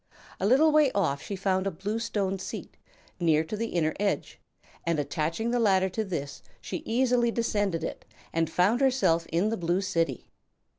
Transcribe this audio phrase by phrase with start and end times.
[0.39, 2.75] A little way off she found a bluestone seat,
[3.19, 4.39] near to the inner edge,
[4.83, 8.03] and attaching the ladder to this she easily descended it
[8.33, 10.25] and found herself in the Blue City.